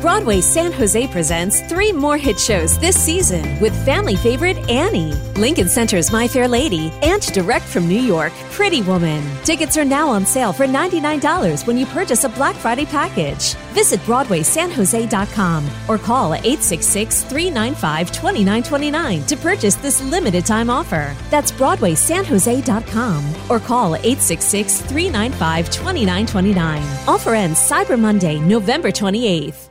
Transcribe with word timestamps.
Broadway 0.00 0.42
San 0.42 0.72
Jose 0.72 1.06
presents 1.08 1.62
three 1.62 1.90
more 1.90 2.18
hit 2.18 2.38
shows 2.38 2.78
this 2.78 2.96
season 2.96 3.58
with 3.60 3.74
family 3.84 4.14
favorite 4.14 4.58
Annie, 4.68 5.14
Lincoln 5.36 5.68
Center's 5.68 6.12
My 6.12 6.28
Fair 6.28 6.46
Lady, 6.46 6.92
and 7.02 7.22
direct 7.32 7.64
from 7.64 7.88
New 7.88 8.00
York, 8.00 8.32
Pretty 8.52 8.82
Woman. 8.82 9.22
Tickets 9.42 9.76
are 9.78 9.86
now 9.86 10.08
on 10.08 10.26
sale 10.26 10.52
for 10.52 10.66
$99 10.66 11.66
when 11.66 11.78
you 11.78 11.86
purchase 11.86 12.24
a 12.24 12.28
Black 12.28 12.54
Friday 12.56 12.84
package. 12.84 13.54
Visit 13.72 14.00
BroadwaySanJose.com 14.00 15.66
or 15.88 15.98
call 15.98 16.34
866 16.34 17.22
395 17.24 18.12
2929 18.12 19.24
to 19.26 19.36
purchase 19.36 19.76
this 19.76 20.02
limited 20.02 20.44
time 20.44 20.68
offer. 20.68 21.16
That's 21.30 21.52
BroadwaySanJose.com 21.52 23.24
or 23.48 23.60
call 23.60 23.96
866 23.96 24.80
395 24.82 25.70
2929. 25.70 26.82
Offer 27.08 27.34
ends 27.34 27.58
Cyber 27.58 27.98
Monday, 27.98 28.38
November 28.38 28.90
28th. 28.90 29.70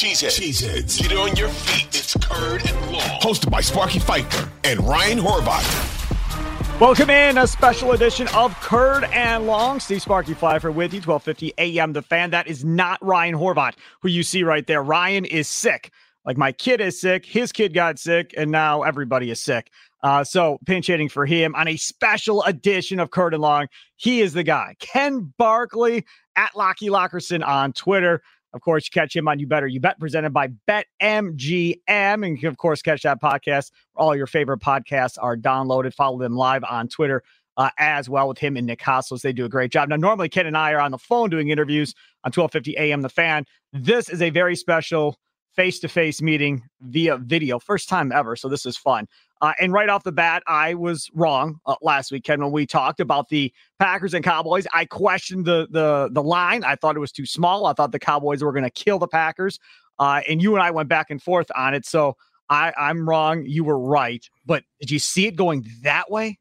Cheeseheads. 0.00 0.40
Cheeseheads. 0.40 0.98
Get 0.98 1.12
on 1.12 1.36
your 1.36 1.50
feet. 1.50 1.88
It's 1.88 2.16
Curd 2.16 2.66
and 2.66 2.90
Long. 2.90 3.20
Hosted 3.20 3.50
by 3.50 3.60
Sparky 3.60 3.98
Fifer 3.98 4.50
and 4.64 4.80
Ryan 4.80 5.18
Horvath. 5.18 6.80
Welcome 6.80 7.10
in 7.10 7.36
a 7.36 7.46
special 7.46 7.92
edition 7.92 8.26
of 8.28 8.58
Curd 8.62 9.04
and 9.12 9.46
Long. 9.46 9.78
Steve 9.78 10.00
Sparky 10.00 10.32
Fifer 10.32 10.70
with 10.70 10.94
you, 10.94 11.02
1250 11.02 11.52
AM 11.58 11.92
The 11.92 12.00
Fan. 12.00 12.30
That 12.30 12.46
is 12.46 12.64
not 12.64 12.98
Ryan 13.04 13.34
Horvath, 13.34 13.74
who 14.00 14.08
you 14.08 14.22
see 14.22 14.42
right 14.42 14.66
there. 14.66 14.82
Ryan 14.82 15.26
is 15.26 15.48
sick. 15.48 15.92
Like 16.24 16.38
my 16.38 16.52
kid 16.52 16.80
is 16.80 16.98
sick, 16.98 17.26
his 17.26 17.52
kid 17.52 17.74
got 17.74 17.98
sick, 17.98 18.32
and 18.38 18.50
now 18.50 18.80
everybody 18.80 19.30
is 19.30 19.42
sick. 19.42 19.70
Uh, 20.02 20.24
so 20.24 20.58
pinch 20.64 20.86
hitting 20.86 21.10
for 21.10 21.26
him 21.26 21.54
on 21.54 21.68
a 21.68 21.76
special 21.76 22.42
edition 22.44 23.00
of 23.00 23.10
Curd 23.10 23.34
and 23.34 23.42
Long. 23.42 23.66
He 23.96 24.22
is 24.22 24.32
the 24.32 24.44
guy. 24.44 24.76
Ken 24.78 25.30
Barkley 25.36 26.06
at 26.36 26.56
Locky 26.56 26.88
Lockerson 26.88 27.46
on 27.46 27.74
Twitter. 27.74 28.22
Of 28.52 28.60
course, 28.60 28.88
catch 28.88 29.14
him 29.14 29.28
on 29.28 29.38
You 29.38 29.46
Better 29.46 29.66
You 29.66 29.80
Bet, 29.80 29.98
presented 30.00 30.32
by 30.32 30.48
BetMGM. 30.68 31.76
And 31.88 32.26
you 32.26 32.38
can, 32.38 32.48
of 32.48 32.56
course, 32.56 32.82
catch 32.82 33.02
that 33.02 33.22
podcast. 33.22 33.70
All 33.94 34.16
your 34.16 34.26
favorite 34.26 34.60
podcasts 34.60 35.16
are 35.20 35.36
downloaded. 35.36 35.94
Follow 35.94 36.18
them 36.18 36.34
live 36.34 36.64
on 36.64 36.88
Twitter 36.88 37.22
uh, 37.56 37.70
as 37.78 38.08
well 38.08 38.28
with 38.28 38.38
him 38.38 38.56
and 38.56 38.66
Nick 38.66 38.80
Kostos. 38.80 39.22
They 39.22 39.32
do 39.32 39.44
a 39.44 39.48
great 39.48 39.70
job. 39.70 39.88
Now, 39.88 39.96
normally 39.96 40.28
Ken 40.28 40.46
and 40.46 40.56
I 40.56 40.72
are 40.72 40.80
on 40.80 40.90
the 40.90 40.98
phone 40.98 41.30
doing 41.30 41.50
interviews 41.50 41.94
on 42.24 42.30
1250 42.30 42.76
AM 42.76 43.02
The 43.02 43.08
Fan. 43.08 43.44
This 43.72 44.08
is 44.08 44.22
a 44.22 44.30
very 44.30 44.56
special 44.56 45.18
face-to-face 45.54 46.22
meeting 46.22 46.62
via 46.80 47.16
video 47.18 47.58
first 47.58 47.88
time 47.88 48.12
ever 48.12 48.36
so 48.36 48.48
this 48.48 48.64
is 48.64 48.76
fun 48.76 49.06
uh, 49.40 49.52
and 49.60 49.72
right 49.72 49.88
off 49.88 50.04
the 50.04 50.12
bat 50.12 50.42
i 50.46 50.74
was 50.74 51.10
wrong 51.14 51.60
uh, 51.66 51.74
last 51.82 52.12
weekend 52.12 52.42
when 52.42 52.52
we 52.52 52.66
talked 52.66 53.00
about 53.00 53.28
the 53.28 53.52
packers 53.78 54.14
and 54.14 54.24
cowboys. 54.24 54.66
I 54.72 54.84
questioned 54.84 55.46
the 55.46 55.66
the 55.70 56.10
the 56.12 56.22
line. 56.22 56.64
I 56.64 56.76
thought 56.76 56.96
it 56.96 57.00
was 57.00 57.12
too 57.12 57.26
small. 57.26 57.66
I 57.66 57.72
thought 57.72 57.92
the 57.92 57.98
cowboys 57.98 58.42
were 58.42 58.52
going 58.52 58.64
to 58.64 58.70
kill 58.70 58.98
the 58.98 59.08
packers 59.08 59.58
uh, 60.00 60.22
and 60.28 60.42
you 60.42 60.54
and 60.54 60.62
i 60.62 60.70
went 60.70 60.88
back 60.88 61.10
and 61.10 61.22
forth 61.22 61.50
on 61.56 61.74
it. 61.74 61.86
So 61.86 62.16
i 62.48 62.72
i'm 62.76 63.08
wrong. 63.08 63.44
You 63.46 63.62
were 63.62 63.78
right. 63.78 64.28
But 64.44 64.64
did 64.80 64.90
you 64.90 64.98
see 64.98 65.26
it 65.26 65.36
going 65.36 65.66
that 65.82 66.10
way? 66.10 66.38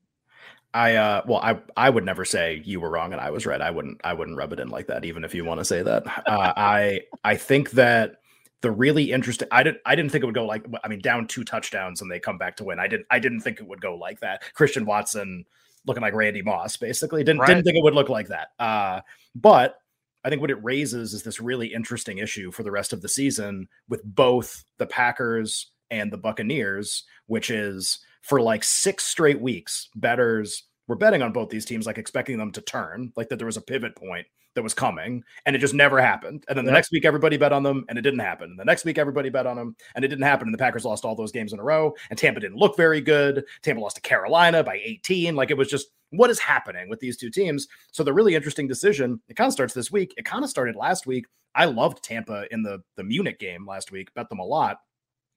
I 0.74 0.96
uh 0.96 1.22
well 1.28 1.40
I 1.40 1.60
I 1.76 1.90
would 1.90 2.06
never 2.06 2.26
say 2.26 2.62
you 2.66 2.80
were 2.80 2.90
wrong 2.90 3.12
and 3.12 3.22
I 3.22 3.32
was 3.32 3.46
right. 3.46 3.62
I 3.62 3.70
wouldn't 3.70 4.02
I 4.04 4.14
wouldn't 4.14 4.38
rub 4.38 4.54
it 4.54 4.60
in 4.60 4.70
like 4.70 4.88
that 4.88 5.06
even 5.06 5.24
if 5.24 5.36
you 5.36 5.46
want 5.46 5.60
to 5.60 5.66
say 5.66 5.84
that. 5.84 6.08
Uh, 6.28 6.54
I 6.56 7.02
I 7.24 7.36
think 7.36 7.72
that 7.72 8.19
the 8.62 8.72
really 8.72 9.12
interesting 9.12 9.48
I 9.52 9.64
didn't 9.64 9.80
I 9.86 9.96
didn't 9.96 10.12
think 10.12 10.24
it 10.24 10.26
would 10.26 10.36
go 10.36 10.46
like 10.46 10.66
I 10.84 10.88
mean 10.88 11.00
down 11.00 11.28
two 11.28 11.44
touchdowns 11.44 12.02
and 12.02 12.12
they 12.12 12.20
come 12.20 12.38
back 12.38 12.58
to 12.58 12.64
win. 12.64 12.80
I 12.80 12.88
didn't 12.88 13.06
I 13.10 13.20
didn't 13.20 13.42
think 13.42 13.60
it 13.60 13.68
would 13.68 13.82
go 13.82 13.96
like 13.96 14.20
that. 14.20 14.44
Christian 14.54 14.86
Watson 14.86 15.46
looking 15.86 16.02
like 16.02 16.14
Randy 16.14 16.42
Moss 16.42 16.78
basically. 16.78 17.24
Didn't 17.24 17.40
right. 17.40 17.48
didn't 17.48 17.64
think 17.64 17.78
it 17.78 17.84
would 17.84 17.96
look 17.96 18.10
like 18.10 18.28
that. 18.28 18.50
Uh 18.60 19.02
but 19.36 19.80
I 20.24 20.30
think 20.30 20.42
what 20.42 20.52
it 20.52 20.64
raises 20.64 21.14
is 21.14 21.24
this 21.24 21.40
really 21.40 21.68
interesting 21.68 22.18
issue 22.18 22.52
for 22.52 22.64
the 22.64 22.72
rest 22.72 22.92
of 22.92 23.02
the 23.02 23.08
season 23.08 23.70
with 23.88 24.04
both 24.04 24.66
the 24.78 24.86
Packers 24.86 25.68
and 25.90 26.12
the 26.12 26.18
Buccaneers, 26.18 27.06
which 27.28 27.50
is 27.50 28.00
for 28.22 28.42
like 28.42 28.64
six 28.64 29.06
straight 29.06 29.40
weeks, 29.40 29.88
bettors 29.96 30.64
were 30.88 30.98
betting 30.98 31.22
on 31.22 31.32
both 31.32 31.50
these 31.50 31.66
teams, 31.66 31.86
like 31.86 31.98
expecting 31.98 32.38
them 32.38 32.52
to 32.52 32.62
turn, 32.62 33.14
like 33.16 33.30
that 33.30 33.38
there 33.38 33.46
was 33.46 33.58
a 33.58 33.62
pivot 33.62 33.96
point 33.96 34.28
that 34.56 34.64
was 34.64 34.74
coming, 34.74 35.24
and 35.46 35.56
it 35.56 35.60
just 35.60 35.74
never 35.74 36.02
happened. 36.02 36.44
And 36.48 36.58
then 36.58 36.66
the 36.66 36.72
next 36.72 36.92
week, 36.92 37.06
everybody 37.06 37.38
bet 37.38 37.54
on 37.54 37.64
them, 37.64 37.86
and 37.88 37.98
it 37.98 38.02
didn't 38.02 38.20
happen. 38.20 38.50
And 38.50 38.60
the 38.60 38.66
next 38.66 38.84
week, 38.86 38.98
everybody 38.98 39.30
bet 39.30 39.46
on 39.46 39.58
them, 39.58 39.76
and 39.96 40.04
it 40.04 40.08
didn't 40.08 40.24
happen. 40.24 40.48
And 40.48 40.54
the 40.54 40.58
Packers 40.58 40.86
lost 40.86 41.06
all 41.06 41.16
those 41.16 41.32
games 41.32 41.54
in 41.54 41.60
a 41.60 41.64
row, 41.64 41.94
and 42.10 42.18
Tampa 42.18 42.40
didn't 42.40 42.58
look 42.58 42.76
very 42.76 43.02
good. 43.02 43.46
Tampa 43.62 43.82
lost 43.82 43.98
to 43.98 44.02
Carolina 44.02 44.64
by 44.64 44.80
18. 44.84 45.36
Like 45.36 45.52
it 45.52 45.58
was 45.58 45.70
just 45.70 45.88
what 46.12 46.30
is 46.30 46.40
happening 46.40 46.90
with 46.90 47.00
these 47.00 47.18
two 47.18 47.30
teams. 47.30 47.68
So 47.92 48.04
the 48.04 48.14
really 48.14 48.36
interesting 48.36 48.68
decision, 48.68 49.22
it 49.28 49.36
kind 49.36 49.48
of 49.48 49.54
starts 49.54 49.74
this 49.74 49.92
week. 49.92 50.14
It 50.18 50.26
kind 50.26 50.44
of 50.44 50.50
started 50.50 50.76
last 50.76 51.06
week. 51.06 51.26
I 51.56 51.66
loved 51.66 52.04
Tampa 52.04 52.46
in 52.52 52.64
the 52.64 52.82
the 52.96 53.04
Munich 53.04 53.40
game 53.40 53.66
last 53.68 53.92
week, 53.92 54.14
bet 54.14 54.30
them 54.30 54.40
a 54.40 54.46
lot, 54.46 54.78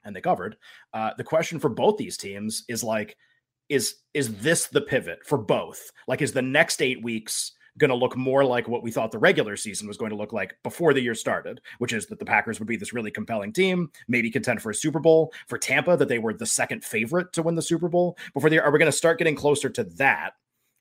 and 0.05 0.15
they 0.15 0.21
covered. 0.21 0.57
Uh, 0.93 1.11
the 1.17 1.25
question 1.25 1.59
for 1.59 1.69
both 1.69 1.97
these 1.97 2.17
teams 2.17 2.65
is 2.69 2.83
like, 2.83 3.17
is 3.69 3.97
is 4.15 4.37
this 4.39 4.67
the 4.67 4.81
pivot 4.81 5.21
for 5.25 5.39
both? 5.39 5.91
Like, 6.07 6.23
is 6.23 6.33
the 6.33 6.43
next 6.43 6.83
eight 6.83 7.03
weeks? 7.03 7.53
Going 7.79 7.91
to 7.91 7.97
look 7.97 8.17
more 8.17 8.45
like 8.45 8.69
what 8.69 8.83
we 8.83 8.91
thought 8.91 9.13
the 9.13 9.19
regular 9.19 9.57
season 9.57 9.89
was 9.89 9.97
going 9.97 10.11
to 10.11 10.17
look 10.17 10.33
like 10.33 10.57
before 10.63 10.93
the 10.93 11.01
year 11.01 11.15
started, 11.15 11.61
which 11.79 11.93
is 11.93 12.07
that 12.07 12.19
the 12.19 12.25
Packers 12.25 12.59
would 12.59 12.69
be 12.69 12.77
this 12.77 12.93
really 12.93 13.11
compelling 13.11 13.53
team, 13.53 13.91
maybe 14.09 14.31
contend 14.31 14.61
for 14.61 14.71
a 14.71 14.75
Super 14.75 15.01
Bowl. 15.01 15.33
For 15.49 15.59
Tampa, 15.59 15.97
that 15.97 16.09
they 16.09 16.19
were 16.19 16.35
the 16.35 16.47
second 16.47 16.85
favorite 16.85 17.33
to 17.33 17.43
win 17.43 17.55
the 17.55 17.63
Super 17.63 17.89
Bowl 17.89 18.17
before 18.35 18.51
the 18.51 18.57
year. 18.57 18.63
Are 18.63 18.71
we 18.71 18.79
going 18.79 18.91
to 18.91 18.97
start 18.97 19.19
getting 19.19 19.37
closer 19.37 19.69
to 19.71 19.85
that? 19.85 20.35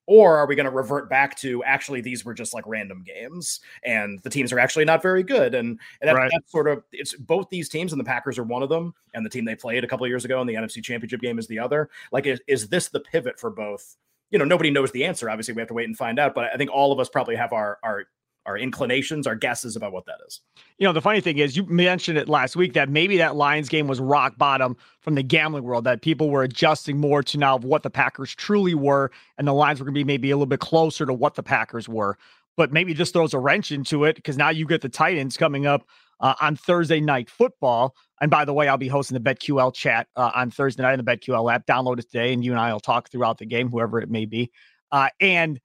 Or 0.07 0.35
are 0.35 0.47
we 0.47 0.55
going 0.55 0.65
to 0.65 0.71
revert 0.71 1.09
back 1.09 1.37
to 1.37 1.63
actually 1.63 2.01
these 2.01 2.25
were 2.25 2.33
just 2.33 2.53
like 2.53 2.65
random 2.67 3.03
games 3.03 3.61
and 3.85 4.19
the 4.23 4.29
teams 4.29 4.51
are 4.51 4.59
actually 4.59 4.83
not 4.83 5.01
very 5.01 5.23
good? 5.23 5.53
And, 5.55 5.79
and 6.01 6.09
that, 6.09 6.15
right. 6.15 6.29
that's 6.33 6.51
sort 6.51 6.67
of 6.67 6.83
it's 6.91 7.15
both 7.15 7.49
these 7.49 7.69
teams 7.69 7.93
and 7.93 7.99
the 7.99 8.03
Packers 8.03 8.37
are 8.37 8.43
one 8.43 8.63
of 8.63 8.67
them, 8.67 8.93
and 9.13 9.25
the 9.25 9.29
team 9.29 9.45
they 9.45 9.55
played 9.55 9.83
a 9.83 9.87
couple 9.87 10.05
years 10.07 10.25
ago 10.25 10.41
in 10.41 10.47
the 10.47 10.55
NFC 10.55 10.83
Championship 10.83 11.21
game 11.21 11.39
is 11.39 11.47
the 11.47 11.59
other. 11.59 11.89
Like, 12.11 12.25
is, 12.25 12.41
is 12.47 12.67
this 12.67 12.89
the 12.89 12.99
pivot 12.99 13.39
for 13.39 13.51
both? 13.51 13.95
You 14.31 14.39
know, 14.39 14.45
nobody 14.45 14.71
knows 14.71 14.91
the 14.91 15.05
answer. 15.05 15.29
Obviously, 15.29 15.53
we 15.53 15.61
have 15.61 15.67
to 15.67 15.73
wait 15.73 15.87
and 15.87 15.97
find 15.97 16.17
out. 16.17 16.33
But 16.33 16.45
I 16.53 16.57
think 16.57 16.71
all 16.71 16.91
of 16.91 16.99
us 16.99 17.09
probably 17.09 17.35
have 17.35 17.53
our 17.53 17.77
our 17.83 18.05
our 18.47 18.57
inclinations, 18.57 19.27
our 19.27 19.35
guesses 19.35 19.75
about 19.75 19.91
what 19.91 20.05
that 20.07 20.17
is. 20.27 20.41
You 20.79 20.87
know, 20.87 20.93
the 20.93 21.01
funny 21.01 21.21
thing 21.21 21.37
is, 21.37 21.55
you 21.55 21.63
mentioned 21.67 22.17
it 22.17 22.27
last 22.27 22.55
week 22.55 22.73
that 22.73 22.89
maybe 22.89 23.17
that 23.17 23.35
Lions 23.35 23.69
game 23.69 23.87
was 23.87 23.99
rock 23.99 24.35
bottom 24.37 24.75
from 24.99 25.13
the 25.13 25.21
gambling 25.21 25.63
world, 25.63 25.83
that 25.83 26.01
people 26.01 26.31
were 26.31 26.41
adjusting 26.41 26.97
more 26.97 27.21
to 27.21 27.37
now 27.37 27.55
of 27.55 27.63
what 27.63 27.83
the 27.83 27.91
Packers 27.91 28.33
truly 28.33 28.73
were, 28.73 29.11
and 29.37 29.47
the 29.47 29.53
lines 29.53 29.79
were 29.79 29.85
going 29.85 29.93
to 29.93 29.99
be 29.99 30.03
maybe 30.03 30.31
a 30.31 30.35
little 30.35 30.47
bit 30.47 30.59
closer 30.59 31.05
to 31.05 31.13
what 31.13 31.35
the 31.35 31.43
Packers 31.43 31.87
were. 31.87 32.17
But 32.57 32.73
maybe 32.73 32.93
just 32.93 33.13
throws 33.13 33.33
a 33.33 33.39
wrench 33.39 33.71
into 33.71 34.05
it 34.05 34.15
because 34.15 34.37
now 34.37 34.49
you 34.49 34.65
get 34.65 34.81
the 34.81 34.89
Titans 34.89 35.37
coming 35.37 35.65
up 35.67 35.87
uh, 36.21 36.35
on 36.39 36.55
Thursday 36.55 37.01
night 37.01 37.29
football. 37.29 37.95
And 38.21 38.31
by 38.31 38.45
the 38.45 38.53
way, 38.53 38.67
I'll 38.67 38.77
be 38.77 38.87
hosting 38.87 39.21
the 39.21 39.33
BetQL 39.33 39.73
chat 39.73 40.07
uh, 40.15 40.31
on 40.33 40.51
Thursday 40.51 40.83
night 40.83 40.97
in 40.97 41.03
the 41.03 41.11
BetQL 41.11 41.51
app. 41.53 41.65
Download 41.65 41.99
it 41.99 42.09
today, 42.09 42.33
and 42.33 42.43
you 42.43 42.51
and 42.51 42.59
I 42.59 42.71
will 42.71 42.79
talk 42.79 43.09
throughout 43.09 43.39
the 43.39 43.45
game, 43.45 43.69
whoever 43.69 43.99
it 43.99 44.09
may 44.09 44.25
be. 44.25 44.51
Uh, 44.91 45.09
and 45.19 45.59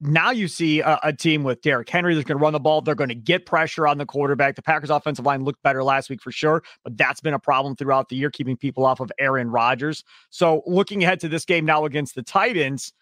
now 0.00 0.30
you 0.30 0.48
see 0.48 0.80
a, 0.80 0.98
a 1.02 1.12
team 1.12 1.44
with 1.44 1.62
Derrick 1.62 1.88
Henry 1.88 2.14
that's 2.14 2.26
going 2.26 2.38
to 2.38 2.42
run 2.42 2.52
the 2.52 2.60
ball. 2.60 2.80
They're 2.80 2.94
going 2.94 3.08
to 3.08 3.14
get 3.14 3.46
pressure 3.46 3.86
on 3.86 3.98
the 3.98 4.06
quarterback. 4.06 4.56
The 4.56 4.62
Packers' 4.62 4.90
offensive 4.90 5.24
line 5.24 5.44
looked 5.44 5.62
better 5.62 5.82
last 5.82 6.10
week 6.10 6.22
for 6.22 6.32
sure, 6.32 6.62
but 6.82 6.96
that's 6.96 7.20
been 7.20 7.34
a 7.34 7.38
problem 7.38 7.76
throughout 7.76 8.08
the 8.08 8.16
year, 8.16 8.30
keeping 8.30 8.56
people 8.56 8.84
off 8.84 9.00
of 9.00 9.10
Aaron 9.18 9.50
Rodgers. 9.50 10.04
So 10.30 10.62
looking 10.66 11.02
ahead 11.02 11.20
to 11.20 11.28
this 11.28 11.44
game 11.44 11.64
now 11.64 11.84
against 11.84 12.14
the 12.14 12.22
Titans, 12.22 12.92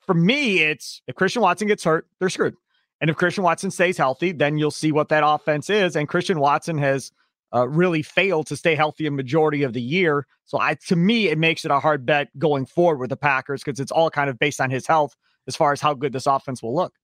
for 0.00 0.14
me, 0.14 0.60
it's 0.60 1.02
if 1.06 1.14
Christian 1.14 1.42
Watson 1.42 1.68
gets 1.68 1.84
hurt, 1.84 2.08
they're 2.18 2.30
screwed. 2.30 2.56
And 3.00 3.08
if 3.08 3.16
Christian 3.16 3.44
Watson 3.44 3.70
stays 3.70 3.96
healthy, 3.96 4.32
then 4.32 4.58
you'll 4.58 4.70
see 4.70 4.92
what 4.92 5.08
that 5.08 5.22
offense 5.26 5.70
is. 5.70 5.96
And 5.96 6.08
Christian 6.08 6.38
Watson 6.38 6.78
has 6.78 7.12
uh, 7.54 7.66
really 7.68 8.02
failed 8.02 8.46
to 8.48 8.56
stay 8.56 8.74
healthy 8.74 9.06
a 9.06 9.10
majority 9.10 9.62
of 9.62 9.72
the 9.72 9.80
year. 9.80 10.26
So 10.44 10.58
I, 10.60 10.74
to 10.86 10.96
me, 10.96 11.28
it 11.28 11.38
makes 11.38 11.64
it 11.64 11.70
a 11.70 11.80
hard 11.80 12.04
bet 12.04 12.28
going 12.38 12.66
forward 12.66 12.98
with 12.98 13.10
the 13.10 13.16
Packers 13.16 13.62
because 13.62 13.80
it's 13.80 13.92
all 13.92 14.10
kind 14.10 14.28
of 14.28 14.38
based 14.38 14.60
on 14.60 14.70
his 14.70 14.86
health 14.86 15.16
as 15.46 15.56
far 15.56 15.72
as 15.72 15.80
how 15.80 15.94
good 15.94 16.12
this 16.12 16.26
offense 16.26 16.62
will 16.62 16.74
look. 16.74 16.94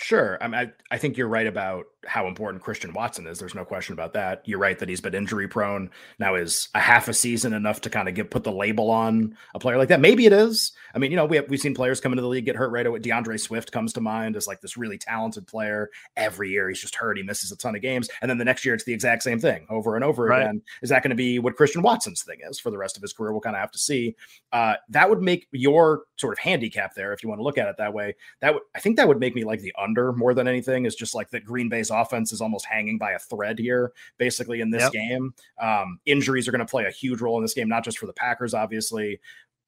Sure. 0.00 0.38
I, 0.40 0.46
mean, 0.46 0.54
I, 0.54 0.94
I 0.94 0.98
think 0.98 1.16
you're 1.16 1.28
right 1.28 1.46
about 1.46 1.86
how 2.06 2.28
important 2.28 2.62
Christian 2.62 2.92
Watson 2.92 3.26
is. 3.26 3.40
There's 3.40 3.54
no 3.54 3.64
question 3.64 3.94
about 3.94 4.12
that. 4.12 4.42
You're 4.44 4.60
right 4.60 4.78
that 4.78 4.88
he's 4.88 5.00
been 5.00 5.14
injury 5.14 5.48
prone. 5.48 5.90
Now 6.20 6.36
is 6.36 6.68
a 6.74 6.78
half 6.78 7.08
a 7.08 7.12
season 7.12 7.52
enough 7.52 7.80
to 7.80 7.90
kind 7.90 8.08
of 8.08 8.14
get 8.14 8.30
put 8.30 8.44
the 8.44 8.52
label 8.52 8.90
on 8.90 9.36
a 9.54 9.58
player 9.58 9.76
like 9.76 9.88
that? 9.88 10.00
Maybe 10.00 10.24
it 10.24 10.32
is. 10.32 10.70
I 10.94 10.98
mean, 10.98 11.10
you 11.10 11.16
know, 11.16 11.26
we 11.26 11.36
have, 11.36 11.48
we've 11.48 11.60
seen 11.60 11.74
players 11.74 12.00
come 12.00 12.12
into 12.12 12.22
the 12.22 12.28
league 12.28 12.44
get 12.44 12.54
hurt 12.54 12.70
right 12.70 12.86
away. 12.86 13.00
D'Andre 13.00 13.36
Swift 13.36 13.72
comes 13.72 13.92
to 13.94 14.00
mind 14.00 14.36
as 14.36 14.46
like 14.46 14.60
this 14.60 14.76
really 14.76 14.98
talented 14.98 15.48
player. 15.48 15.90
Every 16.16 16.50
year 16.50 16.68
he's 16.68 16.80
just 16.80 16.94
hurt. 16.94 17.16
He 17.16 17.24
misses 17.24 17.50
a 17.50 17.56
ton 17.56 17.74
of 17.74 17.82
games, 17.82 18.08
and 18.22 18.30
then 18.30 18.38
the 18.38 18.44
next 18.44 18.64
year 18.64 18.74
it's 18.74 18.84
the 18.84 18.94
exact 18.94 19.24
same 19.24 19.40
thing 19.40 19.66
over 19.68 19.96
and 19.96 20.04
over 20.04 20.24
right. 20.24 20.42
again. 20.42 20.62
Is 20.80 20.90
that 20.90 21.02
going 21.02 21.10
to 21.10 21.16
be 21.16 21.40
what 21.40 21.56
Christian 21.56 21.82
Watson's 21.82 22.22
thing 22.22 22.38
is 22.48 22.60
for 22.60 22.70
the 22.70 22.78
rest 22.78 22.96
of 22.96 23.02
his 23.02 23.12
career? 23.12 23.32
We'll 23.32 23.40
kind 23.40 23.56
of 23.56 23.60
have 23.60 23.72
to 23.72 23.78
see. 23.78 24.14
Uh, 24.52 24.74
that 24.90 25.10
would 25.10 25.22
make 25.22 25.48
your 25.50 26.04
sort 26.16 26.32
of 26.32 26.38
handicap 26.38 26.94
there, 26.94 27.12
if 27.12 27.24
you 27.24 27.28
want 27.28 27.40
to 27.40 27.44
look 27.44 27.58
at 27.58 27.68
it 27.68 27.76
that 27.78 27.92
way. 27.92 28.14
That 28.40 28.54
would 28.54 28.62
I 28.76 28.78
think 28.78 28.96
that 28.96 29.08
would 29.08 29.18
make 29.18 29.34
me 29.34 29.42
like 29.42 29.60
the 29.60 29.74
under 29.88 30.12
more 30.12 30.34
than 30.34 30.46
anything 30.46 30.84
is 30.84 30.94
just 30.94 31.14
like 31.14 31.30
that 31.30 31.44
Green 31.44 31.68
Bay's 31.68 31.90
offense 31.90 32.32
is 32.32 32.40
almost 32.40 32.66
hanging 32.66 32.98
by 32.98 33.12
a 33.12 33.18
thread 33.18 33.58
here, 33.58 33.92
basically 34.18 34.60
in 34.60 34.70
this 34.70 34.82
yep. 34.82 34.92
game. 34.92 35.34
Um, 35.60 35.98
injuries 36.04 36.46
are 36.46 36.52
going 36.52 36.66
to 36.66 36.70
play 36.70 36.84
a 36.84 36.90
huge 36.90 37.20
role 37.20 37.38
in 37.38 37.42
this 37.42 37.54
game, 37.54 37.68
not 37.68 37.84
just 37.84 37.98
for 37.98 38.06
the 38.06 38.12
Packers, 38.12 38.52
obviously. 38.52 39.20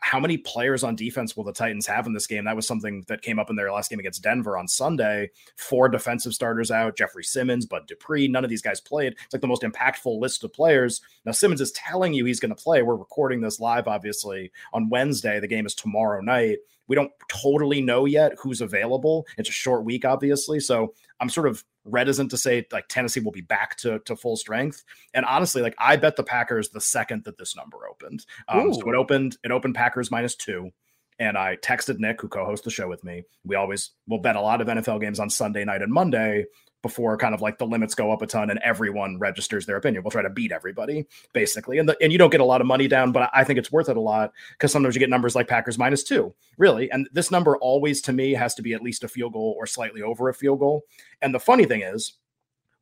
How 0.02 0.18
many 0.18 0.38
players 0.38 0.82
on 0.82 0.96
defense 0.96 1.36
will 1.36 1.44
the 1.44 1.52
Titans 1.52 1.86
have 1.86 2.06
in 2.06 2.14
this 2.14 2.26
game? 2.26 2.44
That 2.44 2.56
was 2.56 2.66
something 2.66 3.04
that 3.08 3.20
came 3.20 3.38
up 3.38 3.50
in 3.50 3.56
their 3.56 3.70
last 3.70 3.90
game 3.90 3.98
against 3.98 4.22
Denver 4.22 4.56
on 4.56 4.66
Sunday. 4.66 5.30
Four 5.56 5.90
defensive 5.90 6.32
starters 6.32 6.70
out 6.70 6.96
Jeffrey 6.96 7.24
Simmons, 7.24 7.66
Bud 7.66 7.86
Dupree. 7.86 8.26
None 8.26 8.42
of 8.44 8.48
these 8.48 8.62
guys 8.62 8.80
played. 8.80 9.12
It's 9.12 9.34
like 9.34 9.42
the 9.42 9.46
most 9.46 9.62
impactful 9.62 10.18
list 10.18 10.42
of 10.42 10.54
players. 10.54 11.02
Now, 11.26 11.32
Simmons 11.32 11.60
is 11.60 11.72
telling 11.72 12.14
you 12.14 12.24
he's 12.24 12.40
going 12.40 12.54
to 12.54 12.62
play. 12.62 12.80
We're 12.80 12.96
recording 12.96 13.42
this 13.42 13.60
live, 13.60 13.88
obviously, 13.88 14.52
on 14.72 14.88
Wednesday. 14.88 15.38
The 15.38 15.48
game 15.48 15.66
is 15.66 15.74
tomorrow 15.74 16.22
night. 16.22 16.58
We 16.90 16.96
don't 16.96 17.12
totally 17.28 17.80
know 17.80 18.04
yet 18.04 18.32
who's 18.36 18.60
available. 18.60 19.24
It's 19.38 19.48
a 19.48 19.52
short 19.52 19.84
week, 19.84 20.04
obviously. 20.04 20.58
So 20.58 20.92
I'm 21.20 21.28
sort 21.28 21.46
of 21.46 21.64
reticent 21.84 22.32
to 22.32 22.36
say 22.36 22.66
like 22.72 22.88
Tennessee 22.88 23.20
will 23.20 23.30
be 23.30 23.42
back 23.42 23.76
to, 23.76 24.00
to 24.00 24.16
full 24.16 24.36
strength. 24.36 24.82
And 25.14 25.24
honestly, 25.24 25.62
like 25.62 25.76
I 25.78 25.94
bet 25.94 26.16
the 26.16 26.24
Packers 26.24 26.70
the 26.70 26.80
second 26.80 27.22
that 27.24 27.38
this 27.38 27.54
number 27.54 27.88
opened. 27.88 28.26
Um, 28.48 28.74
so 28.74 28.90
it 28.90 28.96
opened, 28.96 29.38
it 29.44 29.52
opened 29.52 29.76
Packers 29.76 30.10
minus 30.10 30.34
two. 30.34 30.72
And 31.20 31.38
I 31.38 31.58
texted 31.58 32.00
Nick, 32.00 32.20
who 32.20 32.26
co-hosts 32.26 32.64
the 32.64 32.72
show 32.72 32.88
with 32.88 33.04
me. 33.04 33.22
We 33.44 33.54
always 33.54 33.90
will 34.08 34.18
bet 34.18 34.34
a 34.34 34.40
lot 34.40 34.60
of 34.60 34.66
NFL 34.66 35.00
games 35.00 35.20
on 35.20 35.30
Sunday 35.30 35.64
night 35.64 35.82
and 35.82 35.92
Monday 35.92 36.46
before 36.82 37.16
kind 37.16 37.34
of 37.34 37.40
like 37.40 37.58
the 37.58 37.66
limits 37.66 37.94
go 37.94 38.12
up 38.12 38.22
a 38.22 38.26
ton 38.26 38.50
and 38.50 38.58
everyone 38.60 39.18
registers 39.18 39.66
their 39.66 39.76
opinion. 39.76 40.02
We'll 40.02 40.10
try 40.10 40.22
to 40.22 40.30
beat 40.30 40.52
everybody 40.52 41.06
basically. 41.32 41.78
And 41.78 41.88
the, 41.88 41.96
and 42.00 42.12
you 42.12 42.18
don't 42.18 42.30
get 42.30 42.40
a 42.40 42.44
lot 42.44 42.60
of 42.60 42.66
money 42.66 42.88
down, 42.88 43.12
but 43.12 43.30
I 43.32 43.44
think 43.44 43.58
it's 43.58 43.72
worth 43.72 43.88
it 43.88 43.96
a 43.96 44.00
lot 44.00 44.32
because 44.52 44.72
sometimes 44.72 44.94
you 44.94 45.00
get 45.00 45.10
numbers 45.10 45.34
like 45.34 45.48
Packers 45.48 45.78
minus 45.78 46.02
two, 46.02 46.34
really. 46.58 46.90
And 46.90 47.08
this 47.12 47.30
number 47.30 47.56
always 47.58 48.00
to 48.02 48.12
me 48.12 48.32
has 48.32 48.54
to 48.54 48.62
be 48.62 48.72
at 48.72 48.82
least 48.82 49.04
a 49.04 49.08
field 49.08 49.34
goal 49.34 49.54
or 49.58 49.66
slightly 49.66 50.02
over 50.02 50.28
a 50.28 50.34
field 50.34 50.60
goal. 50.60 50.84
And 51.20 51.34
the 51.34 51.40
funny 51.40 51.64
thing 51.64 51.82
is, 51.82 52.14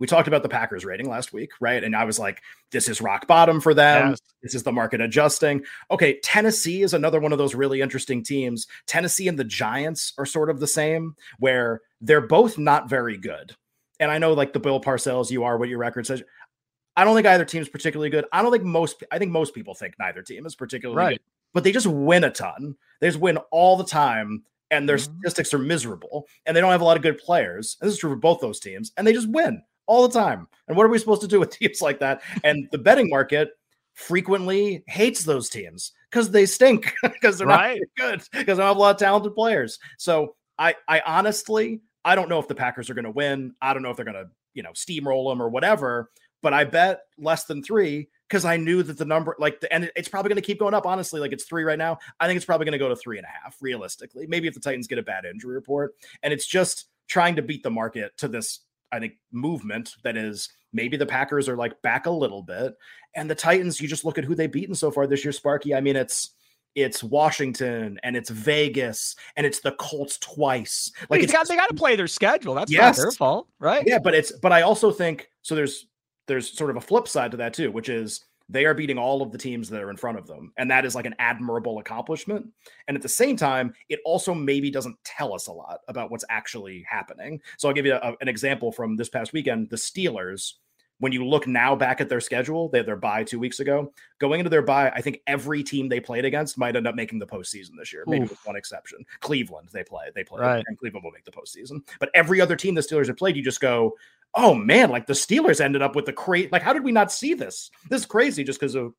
we 0.00 0.06
talked 0.06 0.28
about 0.28 0.44
the 0.44 0.48
Packers 0.48 0.84
rating 0.84 1.08
last 1.08 1.32
week, 1.32 1.50
right? 1.60 1.82
And 1.82 1.96
I 1.96 2.04
was 2.04 2.18
like, 2.18 2.40
this 2.70 2.88
is 2.88 3.00
rock 3.00 3.26
bottom 3.26 3.60
for 3.60 3.74
them. 3.74 4.10
Yes. 4.10 4.20
This 4.42 4.54
is 4.54 4.62
the 4.62 4.70
market 4.70 5.00
adjusting. 5.00 5.64
Okay, 5.90 6.20
Tennessee 6.20 6.82
is 6.82 6.94
another 6.94 7.18
one 7.18 7.32
of 7.32 7.38
those 7.38 7.56
really 7.56 7.80
interesting 7.80 8.22
teams. 8.22 8.68
Tennessee 8.86 9.26
and 9.26 9.36
the 9.36 9.44
Giants 9.44 10.12
are 10.16 10.26
sort 10.26 10.50
of 10.50 10.60
the 10.60 10.68
same, 10.68 11.16
where 11.40 11.80
they're 12.00 12.20
both 12.20 12.58
not 12.58 12.88
very 12.88 13.16
good 13.16 13.56
and 14.00 14.10
I 14.10 14.18
know 14.18 14.32
like 14.32 14.52
the 14.52 14.60
Bill 14.60 14.80
Parcells, 14.80 15.30
you 15.30 15.44
are 15.44 15.58
what 15.58 15.68
your 15.68 15.78
record 15.78 16.06
says. 16.06 16.22
I 16.96 17.04
don't 17.04 17.14
think 17.14 17.26
either 17.26 17.44
team 17.44 17.62
is 17.62 17.68
particularly 17.68 18.10
good. 18.10 18.24
I 18.32 18.42
don't 18.42 18.50
think 18.50 18.64
most. 18.64 19.02
I 19.12 19.18
think 19.18 19.30
most 19.30 19.54
people 19.54 19.74
think 19.74 19.94
neither 19.98 20.22
team 20.22 20.46
is 20.46 20.56
particularly 20.56 20.98
right. 20.98 21.10
good, 21.10 21.20
but 21.54 21.64
they 21.64 21.72
just 21.72 21.86
win 21.86 22.24
a 22.24 22.30
ton. 22.30 22.74
They 23.00 23.08
just 23.08 23.20
win 23.20 23.38
all 23.52 23.76
the 23.76 23.84
time, 23.84 24.42
and 24.70 24.88
their 24.88 24.96
mm-hmm. 24.96 25.14
statistics 25.20 25.54
are 25.54 25.58
miserable, 25.58 26.26
and 26.44 26.56
they 26.56 26.60
don't 26.60 26.72
have 26.72 26.80
a 26.80 26.84
lot 26.84 26.96
of 26.96 27.02
good 27.02 27.18
players. 27.18 27.76
And 27.80 27.88
this 27.88 27.94
is 27.94 28.00
true 28.00 28.10
for 28.10 28.16
both 28.16 28.40
those 28.40 28.58
teams, 28.58 28.92
and 28.96 29.06
they 29.06 29.12
just 29.12 29.28
win 29.28 29.62
all 29.86 30.06
the 30.06 30.18
time. 30.18 30.46
And 30.68 30.76
what 30.76 30.86
are 30.86 30.88
we 30.88 30.98
supposed 30.98 31.22
to 31.22 31.28
do 31.28 31.40
with 31.40 31.50
teams 31.58 31.80
like 31.80 32.00
that? 32.00 32.22
And 32.44 32.68
the 32.72 32.78
betting 32.78 33.08
market 33.08 33.50
frequently 33.94 34.84
hates 34.86 35.24
those 35.24 35.48
teams 35.48 35.92
because 36.10 36.30
they 36.30 36.46
stink 36.46 36.94
because 37.02 37.38
they're 37.38 37.48
right. 37.48 37.80
not 37.96 37.96
good 38.10 38.22
because 38.30 38.56
they 38.56 38.62
don't 38.62 38.68
have 38.68 38.76
a 38.76 38.80
lot 38.80 38.94
of 38.94 39.00
talented 39.00 39.34
players. 39.34 39.78
So 39.98 40.36
I, 40.58 40.76
I 40.86 41.00
honestly 41.04 41.80
I 42.04 42.14
don't 42.14 42.28
know 42.28 42.38
if 42.38 42.48
the 42.48 42.54
Packers 42.54 42.90
are 42.90 42.94
going 42.94 43.04
to 43.04 43.10
win. 43.10 43.54
I 43.60 43.72
don't 43.72 43.82
know 43.82 43.90
if 43.90 43.96
they're 43.96 44.04
going 44.04 44.14
to, 44.14 44.30
you 44.54 44.62
know, 44.62 44.72
steamroll 44.72 45.30
them 45.30 45.42
or 45.42 45.48
whatever. 45.48 46.10
But 46.40 46.54
I 46.54 46.64
bet 46.64 47.00
less 47.18 47.44
than 47.44 47.62
three 47.62 48.08
because 48.28 48.44
I 48.44 48.56
knew 48.56 48.82
that 48.84 48.96
the 48.96 49.04
number, 49.04 49.34
like, 49.40 49.60
the, 49.60 49.72
and 49.72 49.90
it's 49.96 50.08
probably 50.08 50.28
going 50.28 50.40
to 50.40 50.46
keep 50.46 50.60
going 50.60 50.74
up. 50.74 50.86
Honestly, 50.86 51.20
like 51.20 51.32
it's 51.32 51.44
three 51.44 51.64
right 51.64 51.78
now. 51.78 51.98
I 52.20 52.26
think 52.26 52.36
it's 52.36 52.46
probably 52.46 52.64
going 52.64 52.72
to 52.72 52.78
go 52.78 52.88
to 52.88 52.96
three 52.96 53.18
and 53.18 53.26
a 53.26 53.42
half, 53.42 53.56
realistically. 53.60 54.26
Maybe 54.28 54.46
if 54.46 54.54
the 54.54 54.60
Titans 54.60 54.86
get 54.86 54.98
a 54.98 55.02
bad 55.02 55.24
injury 55.24 55.54
report, 55.54 55.94
and 56.22 56.32
it's 56.32 56.46
just 56.46 56.86
trying 57.08 57.34
to 57.36 57.42
beat 57.42 57.64
the 57.64 57.70
market 57.70 58.16
to 58.18 58.28
this, 58.28 58.60
I 58.92 59.00
think, 59.00 59.14
movement 59.32 59.96
that 60.04 60.16
is 60.16 60.48
maybe 60.72 60.96
the 60.96 61.06
Packers 61.06 61.48
are 61.48 61.56
like 61.56 61.82
back 61.82 62.06
a 62.06 62.10
little 62.10 62.42
bit, 62.42 62.76
and 63.16 63.28
the 63.28 63.34
Titans. 63.34 63.80
You 63.80 63.88
just 63.88 64.04
look 64.04 64.18
at 64.18 64.24
who 64.24 64.36
they've 64.36 64.50
beaten 64.50 64.76
so 64.76 64.92
far 64.92 65.08
this 65.08 65.24
year, 65.24 65.32
Sparky. 65.32 65.74
I 65.74 65.80
mean, 65.80 65.96
it's 65.96 66.30
it's 66.78 67.02
Washington 67.02 67.98
and 68.04 68.16
it's 68.16 68.30
Vegas 68.30 69.16
and 69.36 69.44
it's 69.44 69.60
the 69.60 69.72
Colts 69.72 70.16
twice. 70.19 70.92
Like 71.10 71.22
it's 71.22 71.32
got, 71.32 71.48
they 71.48 71.56
got 71.56 71.69
to 71.69 71.75
play 71.75 71.96
their 71.96 72.06
schedule. 72.06 72.54
That's 72.54 72.70
yes. 72.70 72.96
not 72.96 73.02
their 73.02 73.10
fault, 73.10 73.48
right? 73.58 73.82
Yeah, 73.86 73.98
but 73.98 74.14
it's 74.14 74.32
but 74.32 74.52
I 74.52 74.62
also 74.62 74.92
think 74.92 75.28
so. 75.42 75.54
There's 75.54 75.88
there's 76.26 76.50
sort 76.50 76.70
of 76.70 76.76
a 76.76 76.80
flip 76.80 77.08
side 77.08 77.32
to 77.32 77.36
that 77.38 77.52
too, 77.52 77.72
which 77.72 77.88
is 77.88 78.25
they 78.48 78.64
are 78.64 78.75
beating 78.75 78.96
all 78.96 79.20
of 79.20 79.32
the 79.32 79.38
teams 79.38 79.69
that 79.69 79.82
are 79.82 79.90
in 79.90 79.96
front 79.96 80.19
of 80.19 80.26
them, 80.26 80.52
and 80.56 80.70
that 80.70 80.84
is 80.84 80.94
like 80.94 81.04
an 81.04 81.16
admirable 81.19 81.80
accomplishment. 81.80 82.46
And 82.86 82.96
at 82.96 83.02
the 83.02 83.08
same 83.08 83.36
time, 83.36 83.74
it 83.88 83.98
also 84.04 84.32
maybe 84.32 84.70
doesn't 84.70 84.96
tell 85.04 85.34
us 85.34 85.48
a 85.48 85.52
lot 85.52 85.81
about 85.88 86.10
what's 86.10 86.24
actually 86.31 86.84
happening. 86.88 87.40
So 87.58 87.69
I'll 87.69 87.74
give 87.74 87.86
you 87.86 87.94
a, 87.94 88.14
an 88.20 88.28
example 88.28 88.70
from 88.70 88.96
this 88.96 89.08
past 89.08 89.32
weekend: 89.32 89.69
the 89.70 89.76
Steelers 89.76 90.54
when 91.00 91.12
you 91.12 91.24
look 91.24 91.46
now 91.46 91.76
back 91.76 92.00
at 92.00 92.08
their 92.08 92.20
schedule, 92.20 92.68
they 92.68 92.78
had 92.78 92.86
their 92.86 92.96
bye 92.96 93.24
two 93.24 93.38
weeks 93.38 93.60
ago. 93.60 93.92
Going 94.18 94.40
into 94.40 94.50
their 94.50 94.62
bye, 94.62 94.90
I 94.90 95.00
think 95.00 95.20
every 95.26 95.62
team 95.62 95.88
they 95.88 96.00
played 96.00 96.24
against 96.24 96.58
might 96.58 96.76
end 96.76 96.86
up 96.86 96.94
making 96.94 97.18
the 97.18 97.26
postseason 97.26 97.70
this 97.78 97.92
year, 97.92 98.04
maybe 98.06 98.26
with 98.26 98.44
one 98.44 98.56
exception. 98.56 99.04
Cleveland, 99.20 99.68
they 99.72 99.84
play, 99.84 100.06
they 100.14 100.24
play, 100.24 100.40
right. 100.40 100.64
and 100.66 100.78
Cleveland 100.78 101.04
will 101.04 101.12
make 101.12 101.24
the 101.24 101.30
postseason. 101.30 101.80
But 102.00 102.10
every 102.14 102.40
other 102.40 102.56
team 102.56 102.74
the 102.74 102.80
Steelers 102.80 103.06
have 103.06 103.16
played, 103.16 103.36
you 103.36 103.42
just 103.42 103.60
go, 103.60 103.96
oh 104.34 104.54
man, 104.54 104.90
like 104.90 105.06
the 105.06 105.12
Steelers 105.12 105.60
ended 105.60 105.82
up 105.82 105.94
with 105.94 106.06
the 106.06 106.12
crate. 106.12 106.52
Like, 106.52 106.62
how 106.62 106.72
did 106.72 106.84
we 106.84 106.92
not 106.92 107.12
see 107.12 107.34
this? 107.34 107.70
This 107.88 108.00
is 108.00 108.06
crazy 108.06 108.42
just 108.42 108.58
because 108.58 108.74
of 108.74 108.94